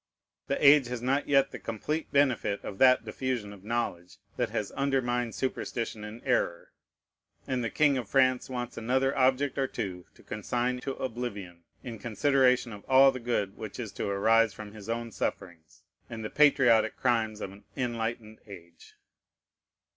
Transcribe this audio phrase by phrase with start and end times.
[0.47, 4.71] The age has not yet the complete benefit of that diffusion of knowledge that has
[4.71, 6.71] undermined superstition and error;
[7.45, 11.99] and the king of France wants another object or two to consign to oblivion, in
[11.99, 16.31] consideration of all the good which is to arise from his own sufferings, and the
[16.31, 18.95] patriotic crimes of an enlightened age.